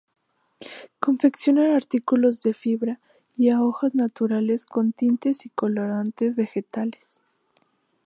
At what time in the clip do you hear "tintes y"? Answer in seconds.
4.93-5.49